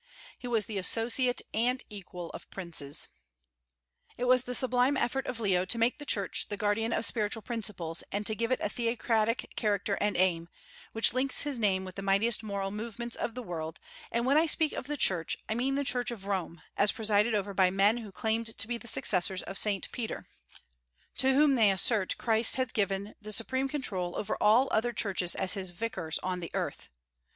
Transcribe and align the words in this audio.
He 0.39 0.47
was 0.47 0.65
the 0.65 0.79
associate 0.79 1.43
and 1.53 1.83
equal 1.87 2.31
of 2.31 2.49
princes. 2.49 3.07
It 4.17 4.23
was 4.23 4.45
the 4.45 4.55
sublime 4.55 4.97
effort 4.97 5.27
of 5.27 5.39
Leo 5.39 5.63
to 5.65 5.77
make 5.77 5.99
the 5.99 6.07
Church 6.07 6.47
the 6.49 6.57
guardian 6.57 6.91
of 6.91 7.05
spiritual 7.05 7.43
principles 7.43 8.01
and 8.11 8.25
give 8.25 8.49
to 8.49 8.53
it 8.55 8.59
a 8.61 8.69
theocratic 8.69 9.51
character 9.55 9.99
and 10.01 10.17
aim, 10.17 10.49
which 10.91 11.13
links 11.13 11.41
his 11.41 11.59
name 11.59 11.85
with 11.85 11.93
the 11.93 12.01
mightiest 12.01 12.41
moral 12.41 12.71
movements 12.71 13.15
of 13.15 13.35
the 13.35 13.43
world; 13.43 13.79
and 14.11 14.25
when 14.25 14.37
I 14.37 14.47
speak 14.47 14.73
of 14.73 14.87
the 14.87 14.97
Church 14.97 15.37
I 15.47 15.53
mean 15.53 15.75
the 15.75 15.83
Church 15.85 16.09
of 16.09 16.25
Rome, 16.25 16.63
as 16.75 16.91
presided 16.91 17.35
over 17.35 17.53
by 17.53 17.69
men 17.69 17.97
who 17.97 18.11
claimed 18.11 18.57
to 18.57 18.67
be 18.67 18.79
the 18.79 18.87
successors 18.87 19.43
of 19.43 19.55
Saint 19.59 19.91
Peter, 19.91 20.25
to 21.19 21.35
whom 21.35 21.53
they 21.53 21.69
assert 21.69 22.17
Christ 22.17 22.55
had 22.55 22.73
given 22.73 23.13
the 23.21 23.31
supreme 23.31 23.67
control 23.69 24.15
over 24.17 24.35
all 24.41 24.67
other 24.71 24.93
churches 24.93 25.35
as 25.35 25.53
His 25.53 25.69
vicars 25.69 26.17
on 26.23 26.39
the 26.39 26.49
earth. 26.55 26.89